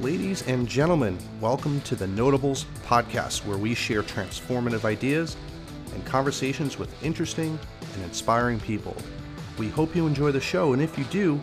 Ladies 0.00 0.40
and 0.46 0.66
gentlemen, 0.66 1.18
welcome 1.42 1.78
to 1.82 1.94
the 1.94 2.06
Notables 2.06 2.64
podcast, 2.86 3.44
where 3.44 3.58
we 3.58 3.74
share 3.74 4.02
transformative 4.02 4.86
ideas 4.86 5.36
and 5.92 6.02
conversations 6.06 6.78
with 6.78 7.04
interesting 7.04 7.58
and 7.92 8.02
inspiring 8.04 8.58
people. 8.60 8.96
We 9.58 9.68
hope 9.68 9.94
you 9.94 10.06
enjoy 10.06 10.32
the 10.32 10.40
show, 10.40 10.72
and 10.72 10.80
if 10.80 10.96
you 10.96 11.04
do, 11.04 11.38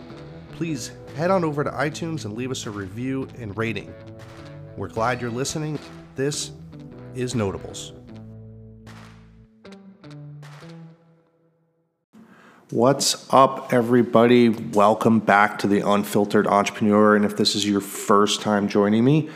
please 0.50 0.90
head 1.14 1.30
on 1.30 1.44
over 1.44 1.62
to 1.62 1.70
iTunes 1.70 2.24
and 2.24 2.34
leave 2.34 2.50
us 2.50 2.66
a 2.66 2.70
review 2.72 3.28
and 3.38 3.56
rating. 3.56 3.94
We're 4.76 4.88
glad 4.88 5.20
you're 5.20 5.30
listening. 5.30 5.78
This 6.16 6.50
is 7.14 7.36
Notables. 7.36 7.92
What's 12.70 13.26
up, 13.32 13.72
everybody? 13.72 14.50
Welcome 14.50 15.20
back 15.20 15.60
to 15.60 15.66
the 15.66 15.80
Unfiltered 15.80 16.46
Entrepreneur. 16.46 17.16
And 17.16 17.24
if 17.24 17.34
this 17.34 17.54
is 17.54 17.66
your 17.66 17.80
first 17.80 18.42
time 18.42 18.68
joining 18.68 19.06
me, 19.06 19.30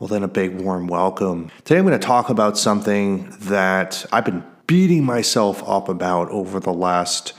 well, 0.00 0.08
then 0.08 0.24
a 0.24 0.28
big 0.28 0.60
warm 0.60 0.88
welcome. 0.88 1.52
Today, 1.62 1.78
I'm 1.78 1.86
going 1.86 1.96
to 1.96 2.04
talk 2.04 2.28
about 2.28 2.58
something 2.58 3.30
that 3.42 4.04
I've 4.10 4.24
been 4.24 4.42
beating 4.66 5.04
myself 5.04 5.62
up 5.64 5.88
about 5.88 6.28
over 6.30 6.58
the 6.58 6.72
last 6.72 7.34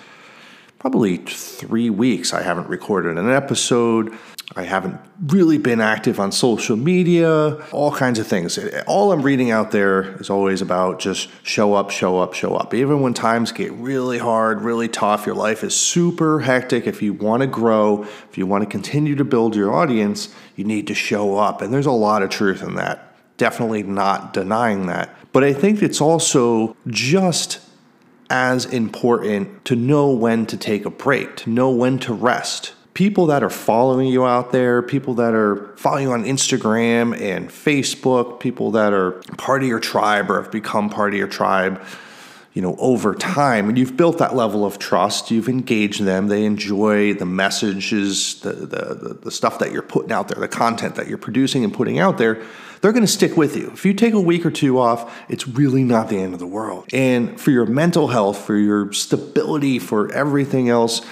probably 0.79 1.17
three 1.17 1.89
weeks. 1.89 2.33
I 2.33 2.41
haven't 2.41 2.69
recorded 2.69 3.17
an 3.17 3.29
episode. 3.29 4.17
I 4.55 4.63
haven't 4.63 4.99
really 5.27 5.57
been 5.57 5.81
active 5.81 6.19
on 6.21 6.31
social 6.31 6.77
media, 6.77 7.61
all 7.71 7.91
kinds 7.91 8.17
of 8.17 8.27
things. 8.27 8.57
All 8.87 9.11
I'm 9.11 9.21
reading 9.21 9.51
out 9.51 9.71
there 9.71 10.15
is 10.21 10.29
always 10.29 10.61
about 10.61 10.99
just 10.99 11.29
show 11.43 11.73
up, 11.73 11.91
show 11.91 12.19
up, 12.19 12.33
show 12.33 12.55
up. 12.55 12.73
Even 12.73 13.01
when 13.01 13.13
times 13.13 13.51
get 13.51 13.73
really 13.73 14.17
hard, 14.17 14.61
really 14.61 14.87
tough, 14.87 15.25
your 15.25 15.35
life 15.35 15.65
is 15.65 15.75
super 15.75 16.39
hectic. 16.39 16.87
If 16.87 17.01
you 17.01 17.13
want 17.13 17.41
to 17.41 17.47
grow, 17.47 18.03
if 18.03 18.37
you 18.37 18.47
want 18.47 18.63
to 18.63 18.69
continue 18.69 19.15
to 19.15 19.25
build 19.25 19.53
your 19.53 19.73
audience, 19.73 20.33
you 20.55 20.63
need 20.63 20.87
to 20.87 20.95
show 20.95 21.37
up. 21.37 21.61
And 21.61 21.73
there's 21.73 21.85
a 21.85 21.91
lot 21.91 22.23
of 22.23 22.29
truth 22.29 22.63
in 22.63 22.75
that. 22.75 23.15
Definitely 23.35 23.83
not 23.83 24.33
denying 24.33 24.87
that. 24.87 25.13
But 25.33 25.43
I 25.43 25.51
think 25.51 25.83
it's 25.83 25.99
also 25.99 26.75
just 26.87 27.59
as 28.29 28.65
important 28.65 29.65
to 29.65 29.75
know 29.75 30.09
when 30.09 30.45
to 30.45 30.57
take 30.57 30.85
a 30.85 30.89
break, 30.89 31.35
to 31.37 31.49
know 31.49 31.69
when 31.69 31.99
to 31.99 32.13
rest 32.13 32.73
people 32.97 33.27
that 33.27 33.43
are 33.43 33.49
following 33.51 34.07
you 34.07 34.25
out 34.25 34.51
there, 34.51 34.81
people 34.81 35.13
that 35.13 35.35
are 35.35 35.67
following 35.77 36.07
you 36.07 36.11
on 36.11 36.23
Instagram 36.23 37.15
and 37.21 37.47
Facebook, 37.47 38.39
people 38.39 38.71
that 38.71 38.91
are 38.91 39.11
part 39.37 39.61
of 39.61 39.69
your 39.69 39.79
tribe 39.79 40.31
or 40.31 40.41
have 40.41 40.51
become 40.51 40.89
part 40.89 41.13
of 41.13 41.17
your 41.19 41.27
tribe, 41.27 41.79
you 42.53 42.61
know, 42.63 42.75
over 42.79 43.13
time, 43.13 43.69
and 43.69 43.77
you've 43.77 43.95
built 43.95 44.17
that 44.17 44.35
level 44.35 44.65
of 44.65 44.79
trust, 44.79 45.29
you've 45.29 45.47
engaged 45.47 46.01
them, 46.05 46.25
they 46.25 46.43
enjoy 46.43 47.13
the 47.13 47.25
messages, 47.27 48.39
the, 48.39 48.53
the, 48.53 49.19
the 49.21 49.29
stuff 49.29 49.59
that 49.59 49.71
you're 49.71 49.83
putting 49.83 50.11
out 50.11 50.27
there, 50.27 50.39
the 50.39 50.47
content 50.47 50.95
that 50.95 51.07
you're 51.07 51.19
producing 51.19 51.63
and 51.63 51.71
putting 51.71 51.99
out 51.99 52.17
there, 52.17 52.43
they're 52.81 52.91
to 52.91 53.05
stick 53.05 53.37
with 53.37 53.55
you. 53.55 53.69
If 53.69 53.85
you 53.85 53.93
take 53.93 54.15
a 54.15 54.19
week 54.19 54.43
or 54.43 54.49
two 54.49 54.79
off, 54.79 55.15
it's 55.29 55.47
really 55.47 55.83
not 55.83 56.09
the 56.09 56.17
end 56.17 56.33
of 56.33 56.39
the 56.39 56.47
world. 56.47 56.87
And 56.91 57.39
for 57.39 57.51
your 57.51 57.67
mental 57.67 58.07
health, 58.07 58.43
for 58.43 58.55
your 58.55 58.91
stability, 58.91 59.77
for 59.77 60.11
everything 60.11 60.69
else, 60.69 61.05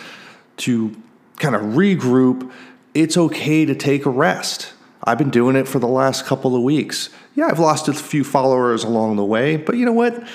to 0.58 0.96
kind 1.38 1.56
of 1.56 1.62
regroup, 1.62 2.52
it's 2.94 3.18
okay 3.18 3.66
to 3.66 3.76
take 3.76 4.06
a 4.06 4.10
rest. 4.10 4.74
I've 5.04 5.18
been 5.18 5.30
doing 5.30 5.56
it 5.56 5.68
for 5.68 5.80
the 5.80 5.88
last 5.88 6.26
couple 6.26 6.56
of 6.56 6.64
weeks. 6.64 7.10
Yeah, 7.36 7.48
I've 7.48 7.60
lost 7.60 7.88
a 7.88 7.94
few 7.94 8.24
followers 8.24 8.84
along 8.84 9.18
the 9.18 9.26
way, 9.26 9.58
but 9.58 9.78
you 9.78 9.86
know 9.86 9.94
what? 9.94 10.28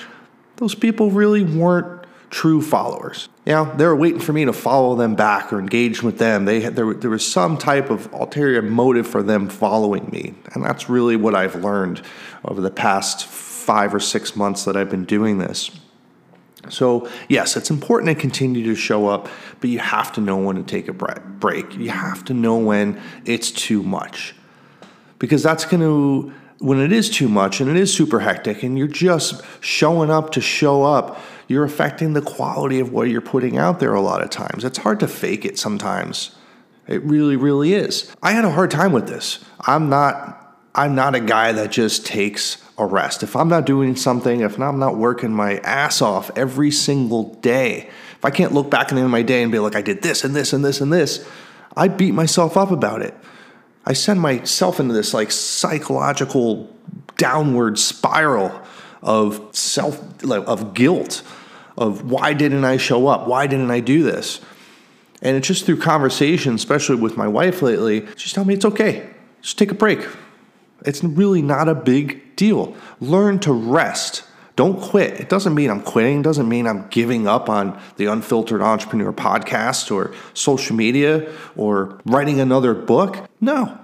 Those 0.57 0.75
people 0.75 1.11
really 1.11 1.43
weren't 1.43 2.05
true 2.29 2.61
followers. 2.61 3.27
Know, 3.45 3.65
they 3.75 3.85
were 3.85 3.95
waiting 3.95 4.19
for 4.19 4.31
me 4.31 4.45
to 4.45 4.53
follow 4.53 4.95
them 4.95 5.15
back 5.15 5.51
or 5.51 5.59
engage 5.59 6.01
with 6.01 6.17
them. 6.17 6.45
They 6.45 6.61
had, 6.61 6.75
there, 6.75 6.93
there 6.93 7.09
was 7.09 7.29
some 7.29 7.57
type 7.57 7.89
of 7.89 8.11
ulterior 8.13 8.61
motive 8.61 9.05
for 9.07 9.21
them 9.21 9.49
following 9.49 10.09
me. 10.09 10.33
And 10.53 10.63
that's 10.63 10.89
really 10.89 11.17
what 11.17 11.35
I've 11.35 11.55
learned 11.55 12.01
over 12.45 12.61
the 12.61 12.71
past 12.71 13.25
five 13.25 13.93
or 13.93 13.99
six 13.99 14.35
months 14.35 14.63
that 14.65 14.77
I've 14.77 14.89
been 14.89 15.05
doing 15.05 15.37
this. 15.39 15.71
So, 16.69 17.09
yes, 17.27 17.57
it's 17.57 17.69
important 17.69 18.09
to 18.09 18.15
continue 18.15 18.63
to 18.65 18.75
show 18.75 19.07
up, 19.07 19.27
but 19.59 19.69
you 19.69 19.79
have 19.79 20.13
to 20.13 20.21
know 20.21 20.37
when 20.37 20.55
to 20.57 20.63
take 20.63 20.87
a 20.87 20.93
break. 20.93 21.75
You 21.75 21.89
have 21.89 22.23
to 22.25 22.33
know 22.33 22.57
when 22.57 23.01
it's 23.25 23.51
too 23.51 23.83
much. 23.83 24.35
Because 25.19 25.43
that's 25.43 25.65
going 25.65 25.81
to, 25.81 26.33
when 26.59 26.79
it 26.79 26.91
is 26.91 27.09
too 27.09 27.27
much 27.27 27.61
and 27.61 27.69
it 27.69 27.77
is 27.77 27.93
super 27.93 28.19
hectic 28.19 28.63
and 28.63 28.77
you're 28.77 28.87
just 28.87 29.41
showing 29.59 30.09
up 30.09 30.31
to 30.31 30.41
show 30.41 30.83
up, 30.83 31.19
you're 31.47 31.63
affecting 31.63 32.13
the 32.13 32.21
quality 32.21 32.79
of 32.79 32.91
what 32.93 33.09
you're 33.09 33.21
putting 33.21 33.57
out 33.57 33.79
there 33.79 33.93
a 33.93 34.01
lot 34.01 34.21
of 34.21 34.29
times. 34.29 34.63
It's 34.63 34.77
hard 34.77 34.99
to 35.01 35.07
fake 35.07 35.45
it 35.45 35.59
sometimes. 35.59 36.35
It 36.87 37.03
really, 37.03 37.35
really 37.35 37.73
is. 37.73 38.13
I 38.21 38.31
had 38.31 38.45
a 38.45 38.51
hard 38.51 38.71
time 38.71 38.91
with 38.91 39.07
this. 39.07 39.43
I'm 39.61 39.89
not 39.89 40.40
I'm 40.73 40.95
not 40.95 41.15
a 41.15 41.19
guy 41.19 41.51
that 41.51 41.71
just 41.71 42.05
takes 42.05 42.63
a 42.77 42.85
rest. 42.85 43.23
If 43.23 43.35
I'm 43.35 43.49
not 43.49 43.65
doing 43.65 43.95
something, 43.95 44.41
if 44.41 44.59
I'm 44.59 44.79
not 44.79 44.97
working 44.97 45.33
my 45.33 45.57
ass 45.59 46.01
off 46.01 46.31
every 46.35 46.71
single 46.71 47.35
day, 47.35 47.89
if 48.17 48.25
I 48.25 48.29
can't 48.29 48.53
look 48.53 48.69
back 48.69 48.89
in 48.89 48.95
the 48.95 49.01
end 49.01 49.05
of 49.05 49.11
my 49.11 49.21
day 49.21 49.43
and 49.43 49.51
be 49.51 49.59
like, 49.59 49.75
I 49.75 49.81
did 49.81 50.01
this 50.01 50.23
and 50.23 50.35
this 50.35 50.53
and 50.53 50.63
this 50.63 50.79
and 50.79 50.91
this, 50.91 51.27
I 51.75 51.87
beat 51.87 52.13
myself 52.13 52.55
up 52.55 52.71
about 52.71 53.01
it. 53.01 53.13
I 53.85 53.93
send 53.93 54.21
myself 54.21 54.79
into 54.79 54.93
this 54.93 55.13
like 55.13 55.31
psychological 55.31 56.73
downward 57.17 57.79
spiral 57.79 58.61
of 59.01 59.49
self 59.55 60.23
of 60.23 60.73
guilt 60.73 61.23
of 61.77 62.09
why 62.09 62.33
didn't 62.33 62.63
I 62.63 62.77
show 62.77 63.07
up? 63.07 63.27
Why 63.27 63.47
didn't 63.47 63.71
I 63.71 63.79
do 63.79 64.03
this? 64.03 64.39
And 65.21 65.37
it's 65.37 65.47
just 65.47 65.65
through 65.65 65.77
conversation, 65.77 66.55
especially 66.55 66.95
with 66.95 67.17
my 67.17 67.27
wife 67.27 67.61
lately, 67.61 68.07
she's 68.15 68.33
telling 68.33 68.47
me 68.47 68.53
it's 68.53 68.65
okay. 68.65 69.09
Just 69.41 69.57
take 69.57 69.71
a 69.71 69.75
break. 69.75 70.05
It's 70.85 71.03
really 71.03 71.41
not 71.41 71.67
a 71.67 71.75
big 71.75 72.35
deal. 72.35 72.75
Learn 72.99 73.39
to 73.39 73.51
rest. 73.53 74.23
Don't 74.55 74.81
quit. 74.81 75.19
It 75.19 75.29
doesn't 75.29 75.55
mean 75.55 75.69
I'm 75.69 75.81
quitting. 75.81 76.19
It 76.19 76.23
doesn't 76.23 76.47
mean 76.47 76.67
I'm 76.67 76.87
giving 76.89 77.27
up 77.27 77.49
on 77.49 77.79
the 77.97 78.07
Unfiltered 78.07 78.61
Entrepreneur 78.61 79.13
podcast 79.13 79.91
or 79.91 80.13
social 80.33 80.75
media 80.75 81.31
or 81.55 81.99
writing 82.05 82.39
another 82.39 82.73
book. 82.73 83.29
No, 83.39 83.77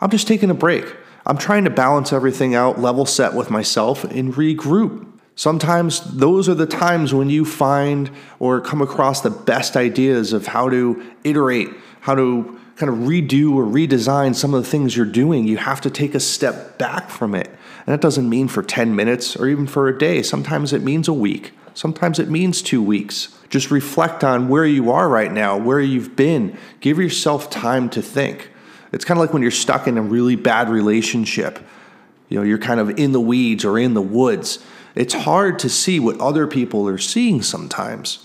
I'm 0.00 0.10
just 0.10 0.26
taking 0.26 0.50
a 0.50 0.54
break. 0.54 0.84
I'm 1.24 1.38
trying 1.38 1.64
to 1.64 1.70
balance 1.70 2.12
everything 2.12 2.54
out, 2.54 2.80
level 2.80 3.06
set 3.06 3.34
with 3.34 3.50
myself, 3.50 4.04
and 4.04 4.32
regroup. 4.34 5.06
Sometimes 5.34 6.00
those 6.16 6.48
are 6.48 6.54
the 6.54 6.66
times 6.66 7.14
when 7.14 7.30
you 7.30 7.44
find 7.44 8.10
or 8.40 8.60
come 8.60 8.82
across 8.82 9.20
the 9.20 9.30
best 9.30 9.76
ideas 9.76 10.32
of 10.32 10.48
how 10.48 10.68
to 10.68 11.00
iterate, 11.22 11.68
how 12.00 12.14
to 12.16 12.58
kind 12.78 12.92
of 12.92 13.08
redo 13.08 13.54
or 13.54 13.64
redesign 13.64 14.36
some 14.36 14.54
of 14.54 14.62
the 14.62 14.70
things 14.70 14.96
you're 14.96 15.04
doing, 15.04 15.48
you 15.48 15.56
have 15.56 15.80
to 15.80 15.90
take 15.90 16.14
a 16.14 16.20
step 16.20 16.78
back 16.78 17.10
from 17.10 17.34
it. 17.34 17.48
And 17.48 17.92
that 17.92 18.00
doesn't 18.00 18.28
mean 18.28 18.46
for 18.46 18.62
10 18.62 18.94
minutes 18.94 19.34
or 19.34 19.48
even 19.48 19.66
for 19.66 19.88
a 19.88 19.98
day. 19.98 20.22
Sometimes 20.22 20.72
it 20.72 20.82
means 20.82 21.08
a 21.08 21.12
week. 21.12 21.52
Sometimes 21.74 22.20
it 22.20 22.30
means 22.30 22.62
two 22.62 22.80
weeks. 22.80 23.36
Just 23.50 23.72
reflect 23.72 24.22
on 24.22 24.48
where 24.48 24.64
you 24.64 24.92
are 24.92 25.08
right 25.08 25.32
now, 25.32 25.56
where 25.56 25.80
you've 25.80 26.14
been. 26.14 26.56
Give 26.80 26.98
yourself 26.98 27.50
time 27.50 27.88
to 27.90 28.02
think. 28.02 28.50
It's 28.92 29.04
kind 29.04 29.18
of 29.18 29.22
like 29.22 29.32
when 29.32 29.42
you're 29.42 29.50
stuck 29.50 29.88
in 29.88 29.98
a 29.98 30.02
really 30.02 30.36
bad 30.36 30.68
relationship. 30.68 31.58
You 32.28 32.38
know, 32.38 32.44
you're 32.44 32.58
kind 32.58 32.78
of 32.78 32.96
in 32.98 33.10
the 33.10 33.20
weeds 33.20 33.64
or 33.64 33.76
in 33.76 33.94
the 33.94 34.02
woods. 34.02 34.60
It's 34.94 35.14
hard 35.14 35.58
to 35.60 35.68
see 35.68 35.98
what 35.98 36.20
other 36.20 36.46
people 36.46 36.88
are 36.88 36.98
seeing 36.98 37.42
sometimes 37.42 38.24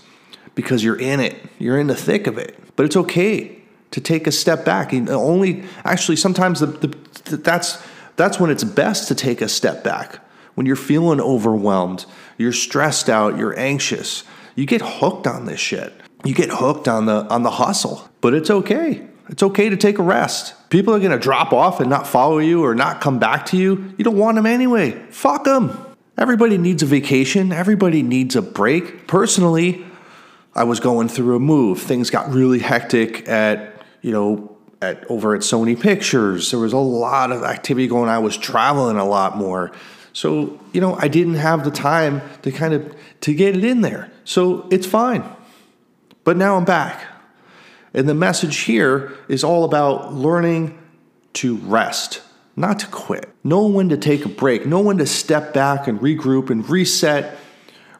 because 0.54 0.84
you're 0.84 0.98
in 0.98 1.18
it. 1.18 1.36
You're 1.58 1.78
in 1.78 1.88
the 1.88 1.96
thick 1.96 2.28
of 2.28 2.38
it. 2.38 2.56
But 2.76 2.86
it's 2.86 2.96
okay 2.96 3.63
to 3.94 4.00
take 4.00 4.26
a 4.26 4.32
step 4.32 4.64
back. 4.64 4.92
And 4.92 5.08
only 5.08 5.62
actually 5.84 6.16
sometimes 6.16 6.58
the, 6.58 6.66
the, 6.66 7.36
that's 7.36 7.80
that's 8.16 8.40
when 8.40 8.50
it's 8.50 8.64
best 8.64 9.06
to 9.08 9.14
take 9.14 9.40
a 9.40 9.48
step 9.48 9.84
back. 9.84 10.18
When 10.56 10.66
you're 10.66 10.74
feeling 10.74 11.20
overwhelmed, 11.20 12.04
you're 12.36 12.52
stressed 12.52 13.08
out, 13.08 13.38
you're 13.38 13.56
anxious. 13.56 14.24
You 14.56 14.66
get 14.66 14.82
hooked 14.82 15.28
on 15.28 15.46
this 15.46 15.60
shit. 15.60 15.92
You 16.24 16.34
get 16.34 16.50
hooked 16.50 16.88
on 16.88 17.06
the 17.06 17.24
on 17.30 17.44
the 17.44 17.52
hustle. 17.52 18.08
But 18.20 18.34
it's 18.34 18.50
okay. 18.50 19.06
It's 19.28 19.44
okay 19.44 19.68
to 19.68 19.76
take 19.76 19.98
a 19.98 20.02
rest. 20.02 20.54
People 20.70 20.92
are 20.92 20.98
going 20.98 21.12
to 21.12 21.18
drop 21.18 21.52
off 21.52 21.78
and 21.78 21.88
not 21.88 22.06
follow 22.06 22.38
you 22.38 22.64
or 22.64 22.74
not 22.74 23.00
come 23.00 23.20
back 23.20 23.46
to 23.46 23.56
you. 23.56 23.94
You 23.96 24.04
don't 24.04 24.18
want 24.18 24.34
them 24.34 24.44
anyway. 24.44 24.90
Fuck 25.10 25.44
them. 25.44 25.78
Everybody 26.18 26.58
needs 26.58 26.82
a 26.82 26.86
vacation. 26.86 27.52
Everybody 27.52 28.02
needs 28.02 28.34
a 28.34 28.42
break. 28.42 29.06
Personally, 29.06 29.84
I 30.54 30.64
was 30.64 30.78
going 30.78 31.08
through 31.08 31.36
a 31.36 31.40
move. 31.40 31.80
Things 31.80 32.10
got 32.10 32.30
really 32.30 32.58
hectic 32.58 33.28
at 33.28 33.73
you 34.04 34.12
know, 34.12 34.54
at 34.82 35.10
over 35.10 35.34
at 35.34 35.40
Sony 35.40 35.80
Pictures. 35.80 36.50
There 36.50 36.60
was 36.60 36.74
a 36.74 36.78
lot 36.78 37.32
of 37.32 37.42
activity 37.42 37.88
going 37.88 38.10
on. 38.10 38.14
I 38.14 38.18
was 38.18 38.36
traveling 38.36 38.98
a 38.98 39.04
lot 39.04 39.36
more. 39.36 39.72
So, 40.12 40.60
you 40.72 40.80
know, 40.80 40.94
I 40.96 41.08
didn't 41.08 41.36
have 41.36 41.64
the 41.64 41.70
time 41.70 42.20
to 42.42 42.52
kind 42.52 42.74
of 42.74 42.94
to 43.22 43.34
get 43.34 43.56
it 43.56 43.64
in 43.64 43.80
there. 43.80 44.12
So, 44.24 44.68
it's 44.70 44.86
fine. 44.86 45.24
But 46.22 46.36
now 46.36 46.56
I'm 46.56 46.66
back. 46.66 47.02
And 47.94 48.06
the 48.06 48.14
message 48.14 48.58
here 48.58 49.16
is 49.28 49.42
all 49.42 49.64
about 49.64 50.12
learning 50.12 50.78
to 51.34 51.56
rest, 51.56 52.20
not 52.56 52.80
to 52.80 52.86
quit. 52.88 53.28
Know 53.42 53.66
when 53.66 53.88
to 53.88 53.96
take 53.96 54.26
a 54.26 54.28
break, 54.28 54.66
know 54.66 54.80
when 54.80 54.98
to 54.98 55.06
step 55.06 55.54
back 55.54 55.88
and 55.88 55.98
regroup 56.00 56.50
and 56.50 56.68
reset, 56.68 57.38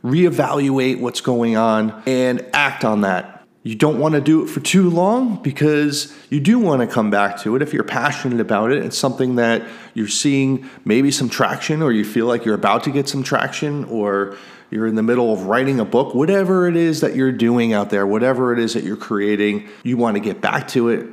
reevaluate 0.05 1.01
what's 1.01 1.23
going 1.23 1.57
on 1.57 2.03
and 2.07 2.45
act 2.53 2.85
on 2.85 3.01
that 3.03 3.34
You 3.65 3.75
don't 3.75 3.99
want 3.99 4.15
to 4.15 4.21
do 4.21 4.45
it 4.45 4.49
for 4.49 4.61
too 4.61 4.91
long 4.91 5.43
because 5.43 6.15
you 6.29 6.39
do 6.39 6.59
want 6.59 6.83
to 6.83 6.87
come 6.87 7.11
back 7.11 7.41
to 7.41 7.57
it. 7.57 7.63
If 7.63 7.73
you're 7.73 7.83
passionate 7.83 8.39
about 8.39 8.71
it, 8.71 8.85
it's 8.85 8.97
something 8.99 9.37
that 9.37 9.63
you're 9.95 10.07
seeing 10.07 10.69
maybe 10.85 11.11
some 11.11 11.31
traction, 11.31 11.83
or 11.83 11.91
you 11.91 12.05
feel 12.05 12.27
like 12.27 12.45
you're 12.45 12.55
about 12.55 12.85
to 12.85 12.91
get 12.91 13.09
some 13.09 13.23
traction, 13.23 13.85
or 13.87 14.37
you're 14.71 14.87
in 14.87 14.97
the 14.97 15.03
middle 15.03 15.33
of 15.33 15.47
writing 15.47 15.81
a 15.81 15.85
book, 15.85 16.15
whatever 16.15 16.69
it 16.69 16.77
is 16.77 17.01
that 17.01 17.17
you're 17.17 17.33
doing 17.33 17.73
out 17.73 17.89
there, 17.89 18.07
whatever 18.07 18.53
it 18.53 18.59
is 18.59 18.75
that 18.75 18.85
you're 18.85 18.99
creating, 18.99 19.67
you 19.83 19.97
want 19.97 20.17
to 20.17 20.21
get 20.21 20.43
back 20.43 20.69
to 20.69 20.91
it 20.91 21.09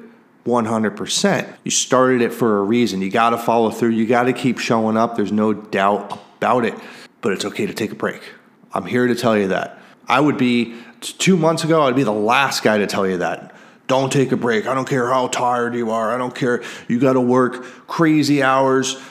100%. 0.45 1.55
You 1.63 1.71
started 1.71 2.21
it 2.21 2.33
for 2.33 2.59
a 2.59 2.63
reason. 2.63 3.01
You 3.01 3.11
got 3.11 3.29
to 3.29 3.37
follow 3.37 3.69
through. 3.69 3.91
You 3.91 4.05
got 4.05 4.23
to 4.23 4.33
keep 4.33 4.59
showing 4.59 4.97
up. 4.97 5.15
There's 5.15 5.31
no 5.31 5.53
doubt 5.53 6.19
about 6.37 6.65
it. 6.65 6.73
But 7.21 7.31
it's 7.31 7.45
okay 7.45 7.65
to 7.65 7.73
take 7.73 7.91
a 7.91 7.95
break. 7.95 8.21
I'm 8.73 8.85
here 8.85 9.07
to 9.07 9.15
tell 9.15 9.37
you 9.37 9.49
that. 9.49 9.79
I 10.07 10.19
would 10.19 10.37
be, 10.37 10.75
two 11.01 11.35
months 11.35 11.63
ago, 11.63 11.83
I'd 11.83 11.95
be 11.95 12.03
the 12.03 12.11
last 12.11 12.63
guy 12.63 12.77
to 12.77 12.87
tell 12.87 13.07
you 13.07 13.17
that. 13.17 13.55
Don't 13.87 14.11
take 14.11 14.31
a 14.31 14.37
break. 14.37 14.67
I 14.67 14.73
don't 14.73 14.87
care 14.87 15.07
how 15.07 15.27
tired 15.27 15.75
you 15.75 15.91
are. 15.91 16.13
I 16.13 16.17
don't 16.17 16.33
care. 16.33 16.63
You 16.87 16.99
got 16.99 17.13
to 17.13 17.21
work 17.21 17.63
crazy 17.87 18.41
hours, 18.41 19.01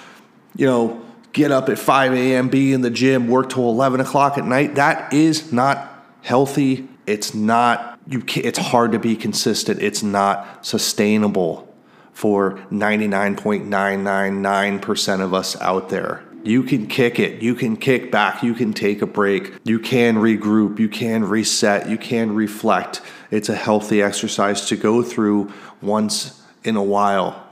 you 0.56 0.66
know, 0.66 1.02
get 1.32 1.52
up 1.52 1.68
at 1.68 1.78
5 1.78 2.14
a.m., 2.14 2.48
be 2.48 2.72
in 2.72 2.80
the 2.80 2.90
gym, 2.90 3.28
work 3.28 3.50
till 3.50 3.68
11 3.68 4.00
o'clock 4.00 4.38
at 4.38 4.46
night. 4.46 4.76
That 4.76 5.12
is 5.12 5.52
not 5.52 6.06
healthy. 6.22 6.88
It's 7.06 7.34
not, 7.34 7.98
you 8.06 8.20
can, 8.20 8.44
it's 8.44 8.58
hard 8.58 8.92
to 8.92 8.98
be 8.98 9.16
consistent. 9.16 9.82
It's 9.82 10.02
not 10.02 10.64
sustainable 10.64 11.66
for 12.12 12.52
99.999% 12.70 15.20
of 15.20 15.34
us 15.34 15.60
out 15.60 15.88
there. 15.88 16.22
You 16.42 16.62
can 16.62 16.86
kick 16.86 17.18
it. 17.18 17.42
You 17.42 17.54
can 17.54 17.76
kick 17.76 18.10
back. 18.10 18.42
You 18.42 18.54
can 18.54 18.72
take 18.72 19.02
a 19.02 19.06
break. 19.06 19.52
You 19.64 19.78
can 19.78 20.16
regroup. 20.16 20.78
You 20.78 20.88
can 20.88 21.24
reset. 21.24 21.88
You 21.88 21.98
can 21.98 22.34
reflect. 22.34 23.02
It's 23.30 23.48
a 23.48 23.54
healthy 23.54 24.02
exercise 24.02 24.66
to 24.68 24.76
go 24.76 25.02
through 25.02 25.52
once 25.82 26.42
in 26.64 26.76
a 26.76 26.82
while. 26.82 27.46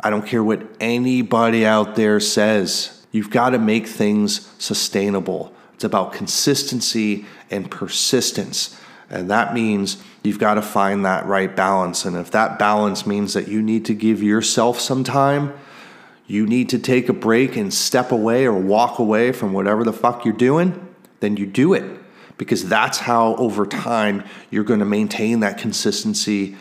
I 0.00 0.10
don't 0.10 0.26
care 0.26 0.42
what 0.42 0.62
anybody 0.80 1.64
out 1.64 1.96
there 1.96 2.20
says. 2.20 3.06
You've 3.12 3.30
got 3.30 3.50
to 3.50 3.58
make 3.58 3.86
things 3.86 4.50
sustainable. 4.58 5.54
It's 5.74 5.84
about 5.84 6.12
consistency 6.12 7.26
and 7.50 7.70
persistence. 7.70 8.78
And 9.10 9.30
that 9.30 9.54
means 9.54 10.02
you've 10.22 10.38
got 10.38 10.54
to 10.54 10.62
find 10.62 11.04
that 11.04 11.26
right 11.26 11.54
balance. 11.54 12.04
And 12.04 12.16
if 12.16 12.30
that 12.32 12.58
balance 12.58 13.06
means 13.06 13.34
that 13.34 13.48
you 13.48 13.62
need 13.62 13.84
to 13.86 13.94
give 13.94 14.22
yourself 14.22 14.80
some 14.80 15.04
time, 15.04 15.52
you 16.26 16.46
need 16.46 16.68
to 16.70 16.78
take 16.78 17.08
a 17.08 17.12
break 17.12 17.56
and 17.56 17.72
step 17.72 18.10
away 18.10 18.46
or 18.46 18.54
walk 18.54 18.98
away 18.98 19.32
from 19.32 19.52
whatever 19.52 19.84
the 19.84 19.92
fuck 19.92 20.24
you're 20.24 20.34
doing, 20.34 20.94
then 21.20 21.36
you 21.36 21.46
do 21.46 21.74
it. 21.74 22.00
Because 22.36 22.68
that's 22.68 22.98
how 22.98 23.36
over 23.36 23.66
time 23.66 24.24
you're 24.50 24.64
going 24.64 24.80
to 24.80 24.86
maintain 24.86 25.40
that 25.40 25.58
consistency 25.58 26.56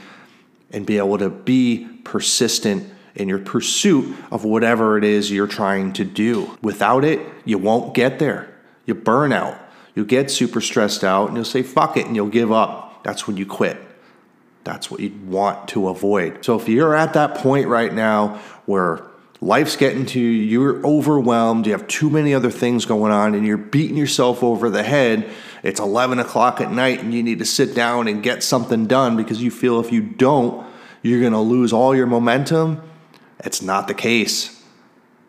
and 0.72 0.86
be 0.86 0.98
able 0.98 1.18
to 1.18 1.30
be 1.30 1.88
persistent 2.04 2.92
in 3.16 3.30
your 3.30 3.40
pursuit 3.40 4.16
of 4.32 4.44
whatever 4.44 4.98
it 4.98 5.04
is 5.04 5.32
you're 5.32 5.48
trying 5.48 5.94
to 5.94 6.04
do. 6.04 6.58
Without 6.62 7.04
it, 7.06 7.22
you 7.46 7.58
won't 7.58 7.94
get 7.94 8.20
there. 8.20 8.54
You 8.86 8.96
burn 8.96 9.32
out. 9.32 9.58
You'll 9.96 10.06
get 10.06 10.30
super 10.32 10.62
stressed 10.62 11.04
out 11.04 11.28
and 11.28 11.38
you'll 11.38 11.46
say, 11.46 11.64
fuck 11.64 11.96
it, 11.98 12.06
and 12.06 12.16
you'll 12.16 12.28
give 12.28 12.52
up. 12.52 13.04
That's 13.04 13.28
when 13.28 13.38
you 13.38 13.46
quit. 13.46 13.78
That's 14.64 14.90
what 14.90 15.00
you 15.00 15.14
want 15.26 15.68
to 15.70 15.90
avoid. 15.90 16.44
So 16.44 16.60
if 16.60 16.68
you're 16.68 16.96
at 16.96 17.14
that 17.14 17.36
point 17.36 17.68
right 17.68 17.94
now 17.94 18.42
where 18.66 19.04
life's 19.44 19.76
getting 19.76 20.06
to 20.08 20.20
you, 20.20 20.30
you're 20.30 20.86
overwhelmed, 20.86 21.66
you 21.68 21.74
have 21.74 21.88
too 21.88 22.10
many 22.10 22.34
other 22.34 22.50
things 22.50 22.86
going 22.86 23.12
on, 23.12 23.36
and 23.36 23.46
you're 23.46 23.58
beating 23.58 23.98
yourself 23.98 24.44
over 24.44 24.70
the 24.70 24.84
head. 24.84 25.30
It's 25.62 25.80
11 25.80 26.20
o'clock 26.20 26.62
at 26.62 26.72
night, 26.72 27.02
and 27.02 27.14
you 27.14 27.22
need 27.22 27.40
to 27.40 27.46
sit 27.46 27.76
down 27.76 28.08
and 28.08 28.24
get 28.24 28.44
something 28.44 28.88
done 28.88 29.18
because 29.18 29.42
you 29.42 29.52
feel 29.52 29.80
if 29.80 29.92
you 29.92 30.02
don't, 30.02 30.66
you're 31.02 31.20
going 31.20 31.34
to 31.34 31.40
lose 31.40 31.74
all 31.74 31.96
your 31.96 32.08
momentum. 32.08 32.82
It's 33.40 33.62
not 33.62 33.88
the 33.88 33.94
case. 33.94 34.64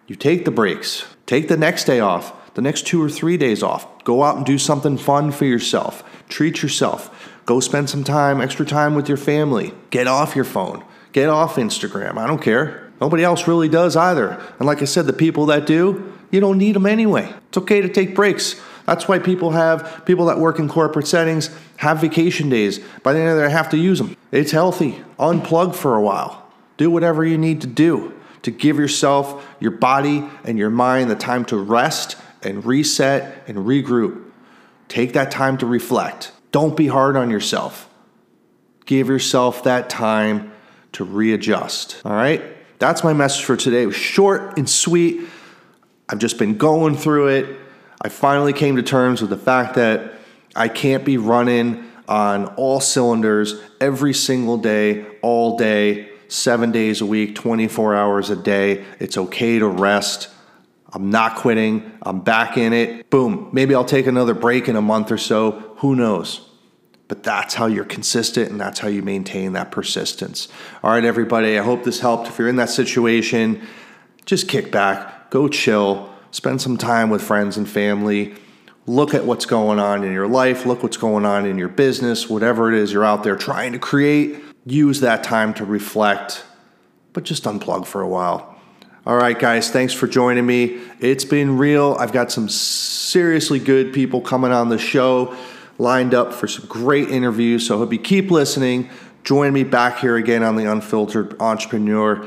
You 0.07 0.17
take 0.17 0.45
the 0.45 0.51
breaks, 0.51 1.05
take 1.27 1.49
the 1.49 1.57
next 1.57 1.85
day 1.85 2.01
off, 2.01 2.55
the 2.55 2.63
next 2.63 2.87
two 2.87 3.03
or 3.03 3.09
three 3.09 3.37
days 3.37 3.63
off. 3.63 4.05
Go 4.05 4.23
out 4.23 4.37
and 4.37 4.47
do 4.47 4.59
something 4.59 4.97
fun 4.97 5.33
for 5.33 5.45
yourself. 5.45 6.05
Treat 6.29 6.63
yourself. 6.63 7.33
Go 7.47 7.59
spend 7.59 7.91
some 7.91 8.05
time, 8.05 8.41
extra 8.41 8.65
time 8.65 8.95
with 8.95 9.09
your 9.09 9.19
family. 9.19 9.75
Get 9.91 10.07
off 10.07 10.37
your 10.37 10.45
phone. 10.45 10.85
Get 11.13 11.29
off 11.29 11.57
Instagram. 11.57 12.17
I 12.17 12.27
don't 12.27 12.43
care. 12.43 12.84
Nobody 13.01 13.25
else 13.25 13.47
really 13.49 13.69
does 13.69 13.97
either. 13.97 14.41
And 14.59 14.67
like 14.67 14.83
I 14.83 14.85
said, 14.85 15.07
the 15.07 15.13
people 15.13 15.47
that 15.47 15.67
do, 15.67 16.13
you 16.31 16.41
don't 16.41 16.59
need 16.59 16.75
them 16.75 16.87
anyway. 16.87 17.33
It's 17.49 17.59
okay 17.59 17.81
to 17.81 17.89
take 17.89 18.15
breaks. 18.15 18.61
That's 18.87 19.09
why 19.09 19.19
people 19.19 19.51
have 19.53 20.03
people 20.05 20.27
that 20.27 20.39
work 20.39 20.59
in 20.59 20.69
corporate 20.69 21.07
settings 21.07 21.51
have 21.77 22.01
vacation 22.01 22.49
days. 22.49 22.81
By 23.03 23.13
the 23.13 23.21
end 23.21 23.31
of 23.31 23.37
the 23.37 23.43
day, 23.43 23.51
have 23.51 23.71
to 23.71 23.79
use 23.79 23.99
them. 23.99 24.17
It's 24.31 24.53
healthy. 24.53 25.03
Unplug 25.19 25.75
for 25.75 25.97
a 25.97 26.03
while. 26.03 26.47
Do 26.77 26.91
whatever 26.91 27.25
you 27.25 27.39
need 27.39 27.61
to 27.63 27.67
do 27.67 28.13
to 28.43 28.51
give 28.51 28.79
yourself, 28.79 29.47
your 29.59 29.71
body, 29.71 30.29
and 30.45 30.59
your 30.59 30.71
mind 30.71 31.11
the 31.11 31.17
time 31.17 31.45
to 31.47 31.57
rest 31.57 32.17
and 32.43 32.65
reset 32.65 33.43
and 33.49 33.59
regroup. 33.59 34.23
Take 34.89 35.15
that 35.15 35.31
time 35.31 35.57
to 35.59 35.67
reflect. 35.67 36.31
Don't 36.53 36.77
be 36.77 36.89
hard 36.89 37.17
on 37.17 37.31
yourself. 37.31 37.89
Give 38.85 39.09
yourself 39.09 39.65
that 39.65 39.89
time 39.89 40.53
to 40.93 41.05
readjust. 41.05 42.03
All 42.05 42.13
right? 42.13 42.43
That's 42.85 43.03
my 43.03 43.15
message 43.15 43.47
for 43.47 43.57
today. 43.57 43.85
It 43.85 43.87
was 43.87 43.97
short 43.97 44.59
and 44.59 44.69
sweet. 44.69 45.23
I've 46.07 46.19
just 46.19 46.37
been 46.37 46.59
going 46.59 46.99
through 46.99 47.29
it. 47.29 47.57
I 48.03 48.11
finally 48.11 48.53
came 48.53 48.77
to 48.77 48.83
terms 48.83 49.23
with 49.23 49.31
the 49.31 49.39
fact 49.39 49.77
that 49.77 50.13
I 50.55 50.69
can't 50.69 51.03
be 51.03 51.17
running 51.17 51.91
on 52.09 52.45
all 52.57 52.81
cylinders 52.81 53.59
every 53.81 54.13
single 54.13 54.59
day, 54.59 55.07
all 55.23 55.57
day, 55.57 56.11
seven 56.29 56.73
days 56.73 57.01
a 57.01 57.07
week, 57.07 57.35
24 57.35 57.95
hours 57.95 58.29
a 58.29 58.37
day. 58.37 58.85
It's 59.01 59.17
okay 59.17 59.59
to 59.59 59.67
rest. 59.67 60.29
I'm 60.93 61.09
not 61.09 61.37
quitting. 61.37 61.91
I'm 62.03 62.21
back 62.21 62.59
in 62.59 62.75
it. 62.75 63.09
Boom. 63.09 63.49
Maybe 63.51 63.75
I'll 63.75 63.87
take 63.87 64.07
another 64.07 64.35
break 64.35 64.69
in 64.69 64.77
a 64.77 64.83
month 64.83 65.11
or 65.11 65.17
so. 65.17 65.53
Who 65.79 65.97
knows? 65.97 66.51
But 67.07 67.23
that's 67.23 67.55
how 67.55 67.67
you're 67.67 67.85
consistent 67.85 68.51
and 68.51 68.61
that's 68.61 68.81
how 68.81 68.89
you 68.89 69.03
maintain 69.03 69.53
that 69.53 69.71
persistence. 69.71 70.49
All 70.83 70.91
right, 70.91 71.05
everybody, 71.05 71.59
I 71.59 71.63
hope 71.63 71.85
this 71.85 72.01
helped. 72.01 72.29
If 72.29 72.39
you're 72.39 72.49
in 72.49 72.57
that 72.57 72.71
situation, 72.71 73.67
just 74.25 74.49
kick 74.49 74.73
back, 74.73 75.31
go 75.31 75.49
chill, 75.49 76.11
spend 76.31 76.63
some 76.63 76.79
time 76.79 77.11
with 77.11 77.23
friends 77.23 77.57
and 77.57 77.69
family. 77.69 78.35
Look 78.87 79.15
at 79.15 79.25
what's 79.25 79.47
going 79.47 79.79
on 79.79 80.03
in 80.03 80.13
your 80.13 80.29
life, 80.29 80.67
look 80.67 80.83
what's 80.83 80.97
going 80.97 81.25
on 81.25 81.47
in 81.47 81.59
your 81.59 81.69
business, 81.69 82.29
whatever 82.29 82.73
it 82.73 82.79
is 82.79 82.93
you're 82.93 83.05
out 83.05 83.23
there 83.23 83.37
trying 83.37 83.73
to 83.73 83.79
create. 83.79 84.43
Use 84.67 85.01
that 85.01 85.25
time 85.25 85.53
to 85.55 85.65
reflect, 85.65 86.45
but 87.13 87.25
just 87.25 87.45
unplug 87.45 87.87
for 87.87 88.01
a 88.01 88.09
while. 88.09 88.59
All 89.07 89.17
right, 89.17 89.39
guys, 89.39 89.71
thanks 89.71 89.93
for 89.93 90.07
joining 90.07 90.47
me. 90.47 90.81
It's 91.01 91.27
been 91.27 91.59
real. 91.59 91.97
I've 91.99 92.13
got 92.13 92.33
some 92.33 92.49
seriously 92.49 93.59
good 93.59 93.93
people 93.93 94.23
coming 94.23 94.51
on 94.51 94.71
the 94.71 94.79
show 94.79 95.37
lined 95.79 96.15
up 96.15 96.33
for 96.33 96.47
some 96.47 96.67
great 96.67 97.09
interviews. 97.11 97.67
So 97.67 97.77
I 97.77 97.79
hope 97.79 97.93
you 97.93 97.99
keep 97.99 98.31
listening. 98.31 98.91
Join 99.25 99.53
me 99.53 99.65
back 99.65 99.99
here 99.99 100.17
again 100.17 100.43
on 100.43 100.57
the 100.57 100.71
Unfiltered 100.71 101.41
Entrepreneur. 101.41 102.27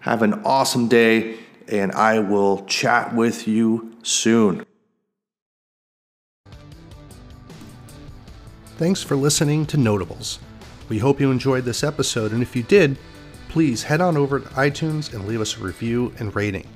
Have 0.00 0.22
an 0.22 0.34
awesome 0.44 0.88
day, 0.88 1.38
and 1.68 1.92
I 1.92 2.20
will 2.20 2.64
chat 2.64 3.14
with 3.14 3.46
you 3.46 3.94
soon. 4.02 4.64
Thanks 8.78 9.02
for 9.02 9.16
listening 9.16 9.66
to 9.66 9.76
Notables. 9.76 10.38
We 10.88 10.98
hope 10.98 11.20
you 11.20 11.30
enjoyed 11.30 11.64
this 11.64 11.84
episode, 11.84 12.32
and 12.32 12.40
if 12.40 12.56
you 12.56 12.62
did, 12.62 12.96
please 13.48 13.82
head 13.82 14.00
on 14.00 14.16
over 14.16 14.40
to 14.40 14.48
iTunes 14.50 15.12
and 15.12 15.26
leave 15.26 15.40
us 15.40 15.58
a 15.58 15.60
review 15.60 16.14
and 16.18 16.34
rating. 16.34 16.66